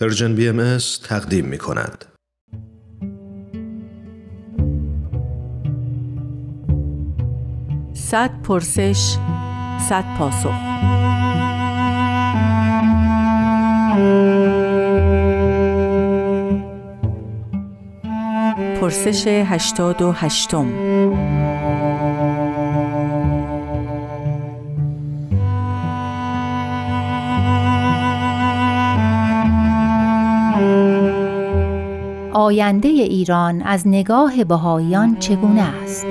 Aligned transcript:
پرژن 0.00 0.34
بی 0.34 0.48
ام 0.48 0.78
تقدیم 1.04 1.44
می 1.44 1.58
کند. 1.58 2.04
صد 7.94 8.42
پرسش 8.42 9.16
صد 9.88 10.04
پاسخ 10.18 10.54
پرسش 18.80 19.26
هشتاد 19.26 20.02
و 20.02 20.12
هشتم 20.12 20.66
آینده 32.40 32.88
ایران 32.88 33.62
از 33.62 33.88
نگاه 33.88 34.44
بهاییان 34.44 35.16
چگونه 35.16 35.62
است؟ 35.62 36.06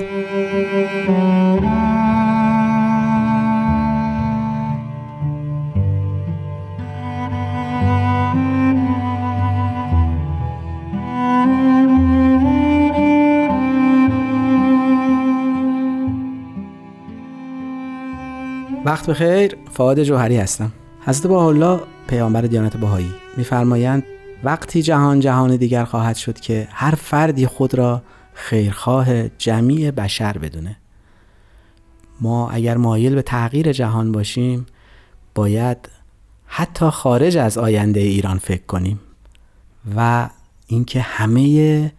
وقت 18.85 19.09
بخیر. 19.09 19.57
فعاد 19.71 20.03
جوهری 20.03 20.37
هستم. 20.37 20.71
حضرت 21.05 21.27
با 21.27 21.47
الله 21.47 21.79
پیامبر 22.07 22.41
دیانت 22.41 22.77
بهایی. 22.77 23.09
میفرمایند 23.37 24.03
وقتی 24.43 24.81
جهان 24.81 25.19
جهان 25.19 25.55
دیگر 25.55 25.83
خواهد 25.85 26.15
شد 26.15 26.39
که 26.39 26.67
هر 26.71 26.95
فردی 26.95 27.47
خود 27.47 27.73
را 27.75 28.01
خیرخواه 28.33 29.29
جمیع 29.29 29.91
بشر 29.91 30.37
بدونه. 30.37 30.77
ما 32.21 32.49
اگر 32.49 32.77
مایل 32.77 33.15
به 33.15 33.21
تغییر 33.21 33.71
جهان 33.71 34.11
باشیم 34.11 34.65
باید 35.35 35.77
حتی 36.45 36.89
خارج 36.89 37.37
از 37.37 37.57
آینده 37.57 37.99
ایران 37.99 38.37
فکر 38.37 38.65
کنیم 38.65 38.99
و 39.95 40.29
اینکه 40.67 41.01
همه 41.01 41.91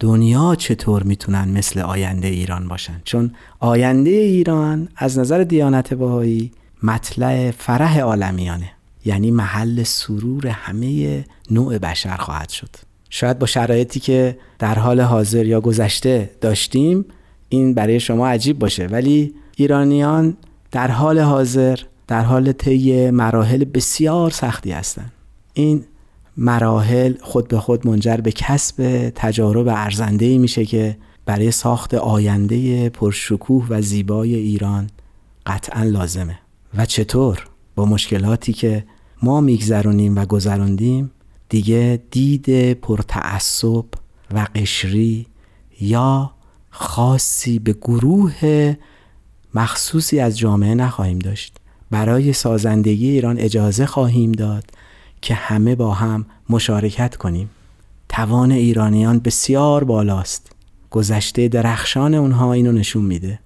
دنیا 0.00 0.54
چطور 0.54 1.02
می‌تونن 1.02 1.48
مثل 1.48 1.80
آینده 1.80 2.26
ایران 2.26 2.68
باشن. 2.68 3.00
چون 3.04 3.34
آینده 3.60 4.10
ایران 4.10 4.88
از 4.96 5.18
نظر 5.18 5.42
دیانت 5.44 5.94
بهایی 5.94 6.52
مطلع 6.82 7.50
فرح 7.50 7.98
عالمیانه. 8.00 8.70
یعنی 9.04 9.30
محل 9.30 9.82
سرور 9.82 10.46
همه 10.46 11.24
نوع 11.50 11.78
بشر 11.78 12.16
خواهد 12.16 12.48
شد. 12.48 12.70
شاید 13.10 13.38
با 13.38 13.46
شرایطی 13.46 14.00
که 14.00 14.38
در 14.58 14.78
حال 14.78 15.00
حاضر 15.00 15.46
یا 15.46 15.60
گذشته 15.60 16.30
داشتیم 16.40 17.04
این 17.48 17.74
برای 17.74 18.00
شما 18.00 18.28
عجیب 18.28 18.58
باشه. 18.58 18.86
ولی 18.86 19.34
ایرانیان 19.56 20.36
در 20.70 20.90
حال 20.90 21.18
حاضر 21.18 21.78
در 22.08 22.22
حال 22.22 22.52
طی 22.52 23.10
مراحل 23.10 23.64
بسیار 23.64 24.30
سختی 24.30 24.72
هستند. 24.72 25.12
این 25.54 25.84
مراحل 26.36 27.14
خود 27.20 27.48
به 27.48 27.58
خود 27.58 27.86
منجر 27.86 28.16
به 28.16 28.32
کسب 28.32 29.08
تجارب 29.14 29.68
ارزنده 29.68 30.38
میشه 30.38 30.64
که 30.64 30.96
برای 31.26 31.50
ساخت 31.50 31.94
آینده 31.94 32.88
پرشکوه 32.88 33.66
و 33.70 33.82
زیبای 33.82 34.34
ایران 34.34 34.90
قطعا 35.46 35.82
لازمه. 35.82 36.38
و 36.74 36.86
چطور؟ 36.86 37.44
با 37.74 37.84
مشکلاتی 37.84 38.52
که 38.52 38.84
ما 39.22 39.40
میگذرونیم 39.40 40.16
و 40.16 40.24
گذروندیم 40.26 41.10
دیگه 41.48 42.02
دید 42.10 42.72
پرتعصب 42.72 43.84
و 44.34 44.46
قشری 44.54 45.26
یا 45.80 46.30
خاصی 46.70 47.58
به 47.58 47.72
گروه 47.72 48.74
مخصوصی 49.54 50.20
از 50.20 50.38
جامعه 50.38 50.74
نخواهیم 50.74 51.18
داشت. 51.18 51.56
برای 51.90 52.32
سازندگی 52.32 53.08
ایران 53.08 53.38
اجازه 53.38 53.86
خواهیم 53.86 54.32
داد 54.32 54.64
که 55.20 55.34
همه 55.34 55.74
با 55.74 55.94
هم 55.94 56.26
مشارکت 56.48 57.16
کنیم. 57.16 57.50
توان 58.08 58.52
ایرانیان 58.52 59.18
بسیار 59.18 59.84
بالاست. 59.84 60.52
گذشته 60.90 61.48
درخشان 61.48 62.14
اونها 62.14 62.52
اینو 62.52 62.72
نشون 62.72 63.04
میده. 63.04 63.38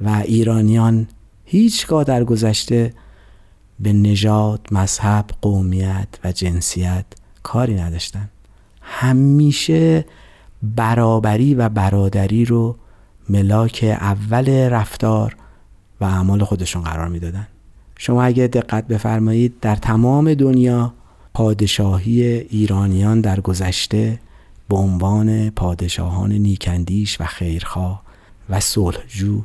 و 0.00 0.22
ایرانیان 0.24 1.08
هیچگاه 1.44 2.04
در 2.04 2.24
گذشته 2.24 2.94
به 3.80 3.92
نژاد، 3.92 4.68
مذهب، 4.70 5.24
قومیت 5.42 6.08
و 6.24 6.32
جنسیت 6.32 7.04
کاری 7.42 7.74
نداشتن. 7.74 8.28
همیشه 8.82 10.04
برابری 10.62 11.54
و 11.54 11.68
برادری 11.68 12.44
رو 12.44 12.76
ملاک 13.28 13.96
اول 14.00 14.48
رفتار 14.48 15.36
و 16.00 16.04
اعمال 16.04 16.44
خودشون 16.44 16.82
قرار 16.82 17.08
می‌دادن. 17.08 17.46
شما 17.98 18.22
اگه 18.22 18.46
دقت 18.46 18.86
بفرمایید 18.86 19.60
در 19.60 19.76
تمام 19.76 20.34
دنیا 20.34 20.94
پادشاهی 21.34 22.22
ایرانیان 22.22 23.20
در 23.20 23.40
گذشته 23.40 24.18
به 24.68 24.76
عنوان 24.76 25.50
پادشاهان 25.50 26.32
نیکندیش 26.32 27.20
و 27.20 27.24
خیرخواه 27.24 28.02
و 28.50 28.60
صلحجو 28.60 29.42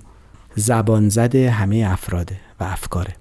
زبان 0.56 1.10
زده 1.10 1.52
همه 1.52 1.88
افراده 1.90 2.38
و 2.60 2.64
افکاره. 2.64 3.16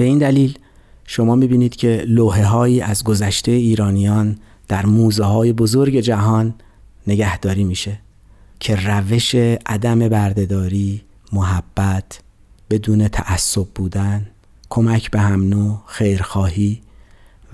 به 0.00 0.06
این 0.06 0.18
دلیل 0.18 0.58
شما 1.04 1.34
می‌بینید 1.34 1.76
که 1.76 2.04
لوحه 2.06 2.44
هایی 2.44 2.80
از 2.80 3.04
گذشته 3.04 3.52
ایرانیان 3.52 4.38
در 4.68 4.86
موزه 4.86 5.24
های 5.24 5.52
بزرگ 5.52 5.96
جهان 5.96 6.54
نگهداری 7.06 7.64
میشه 7.64 7.98
که 8.60 8.76
روش 8.76 9.34
عدم 9.66 10.08
بردهداری، 10.08 11.02
محبت، 11.32 12.20
بدون 12.70 13.08
تعصب 13.08 13.66
بودن، 13.74 14.26
کمک 14.70 15.10
به 15.10 15.20
هم 15.20 15.48
نوع، 15.48 15.82
خیرخواهی 15.86 16.80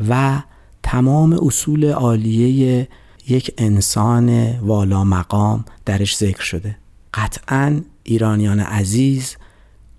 و 0.08 0.42
تمام 0.82 1.32
اصول 1.42 1.84
عالیه 1.84 2.88
یک 3.28 3.54
انسان 3.58 4.58
والا 4.58 5.04
مقام 5.04 5.64
درش 5.84 6.16
ذکر 6.16 6.42
شده. 6.42 6.76
قطعا 7.14 7.80
ایرانیان 8.02 8.60
عزیز 8.60 9.36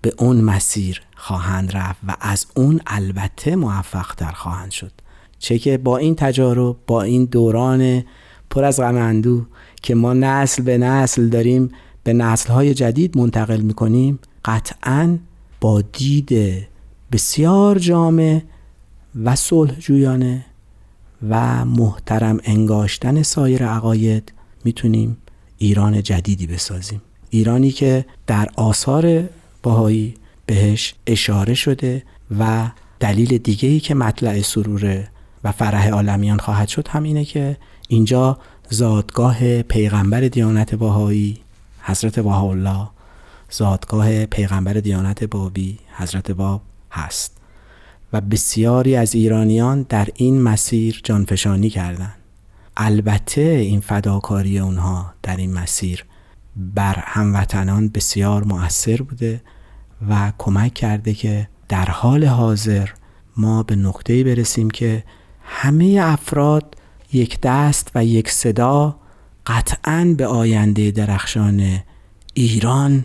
به 0.02 0.12
اون 0.18 0.40
مسیر 0.40 1.02
خواهند 1.16 1.76
رفت 1.76 2.00
و 2.06 2.16
از 2.20 2.46
اون 2.56 2.80
البته 2.86 3.56
موفق 3.56 4.14
تر 4.14 4.32
خواهند 4.32 4.70
شد. 4.70 4.92
چه 5.38 5.58
که 5.58 5.78
با 5.78 5.96
این 5.96 6.14
تجارب 6.14 6.76
با 6.86 7.02
این 7.02 7.24
دوران 7.24 8.04
پر 8.50 8.64
از 8.64 8.80
غم 8.80 9.46
که 9.82 9.94
ما 9.94 10.14
نسل 10.14 10.62
به 10.62 10.78
نسل 10.78 11.28
داریم 11.28 11.70
به 12.04 12.12
نسل 12.12 12.52
های 12.52 12.74
جدید 12.74 13.18
منتقل 13.18 13.60
می‌کنیم 13.60 14.18
قطعا 14.44 15.18
با 15.60 15.80
دید 15.80 16.66
بسیار 17.12 17.78
جامع 17.78 18.42
و 19.24 19.36
صلح 19.36 19.78
جویانه 19.78 20.44
و 21.28 21.64
محترم 21.64 22.38
انگاشتن 22.44 23.22
سایر 23.22 23.66
عقاید 23.66 24.32
می‌تونیم 24.64 25.16
ایران 25.58 26.02
جدیدی 26.02 26.46
بسازیم. 26.46 27.02
ایرانی 27.30 27.70
که 27.70 28.04
در 28.26 28.48
آثار 28.56 29.28
باهایی 29.68 30.14
بهش 30.46 30.94
اشاره 31.06 31.54
شده 31.54 32.02
و 32.38 32.70
دلیل 33.00 33.38
دیگه 33.38 33.68
ای 33.68 33.80
که 33.80 33.94
مطلع 33.94 34.42
سروره 34.42 35.08
و 35.44 35.52
فرح 35.52 35.88
عالمیان 35.88 36.38
خواهد 36.38 36.68
شد 36.68 36.88
هم 36.88 37.02
اینه 37.02 37.24
که 37.24 37.56
اینجا 37.88 38.38
زادگاه 38.68 39.62
پیغمبر 39.62 40.20
دیانت 40.20 40.74
باهایی 40.74 41.40
حضرت 41.82 42.18
الله 42.18 42.88
زادگاه 43.50 44.26
پیغمبر 44.26 44.72
دیانت 44.72 45.24
بابی 45.24 45.78
حضرت 45.96 46.30
باب 46.30 46.62
هست 46.90 47.36
و 48.12 48.20
بسیاری 48.20 48.96
از 48.96 49.14
ایرانیان 49.14 49.82
در 49.82 50.08
این 50.14 50.42
مسیر 50.42 51.00
جانفشانی 51.04 51.70
کردند. 51.70 52.16
البته 52.76 53.40
این 53.40 53.80
فداکاری 53.80 54.58
اونها 54.58 55.14
در 55.22 55.36
این 55.36 55.52
مسیر 55.52 56.04
بر 56.56 56.94
هموطنان 56.98 57.88
بسیار 57.88 58.44
مؤثر 58.44 58.96
بوده 58.96 59.40
و 60.08 60.32
کمک 60.38 60.74
کرده 60.74 61.14
که 61.14 61.48
در 61.68 61.84
حال 61.84 62.24
حاضر 62.24 62.88
ما 63.36 63.62
به 63.62 63.76
نقطه 63.76 64.24
برسیم 64.24 64.70
که 64.70 65.04
همه 65.44 66.00
افراد 66.02 66.74
یک 67.12 67.40
دست 67.40 67.90
و 67.94 68.04
یک 68.04 68.30
صدا 68.30 68.96
قطعا 69.46 70.14
به 70.18 70.26
آینده 70.26 70.90
درخشان 70.90 71.78
ایران 72.34 73.04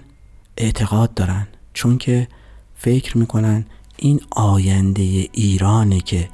اعتقاد 0.58 1.14
دارن. 1.14 1.48
چون 1.74 1.98
که 1.98 2.28
فکر 2.76 3.18
می‌کنن 3.18 3.66
این 3.98 4.22
آینده 4.32 5.02
ایرانه 5.32 6.00
که 6.00 6.30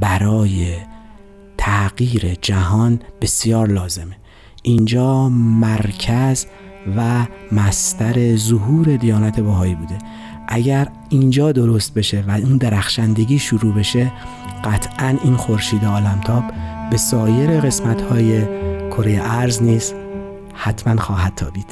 برای 0.00 0.76
تغییر 1.58 2.34
جهان 2.34 3.00
بسیار 3.20 3.68
لازمه. 3.68 4.16
اینجا 4.62 5.28
مرکز 5.28 6.46
و 6.96 7.26
مستر 7.52 8.36
ظهور 8.36 8.96
دیانت 8.96 9.40
بهایی 9.40 9.74
بوده. 9.74 9.98
اگر 10.48 10.88
اینجا 11.08 11.52
درست 11.52 11.94
بشه 11.94 12.24
و 12.28 12.30
اون 12.30 12.56
درخشندگی 12.56 13.38
شروع 13.38 13.74
بشه 13.74 14.12
قطعا 14.64 15.16
این 15.24 15.36
خورشید 15.36 15.84
عالمتاب 15.84 16.44
به 16.90 16.96
سایر 16.96 17.60
قسمت 17.60 18.02
های 18.02 18.42
کره 18.90 19.20
ارز 19.22 19.62
نیز 19.62 19.94
حتما 20.54 20.96
خواهد 20.96 21.34
تابید. 21.34 21.66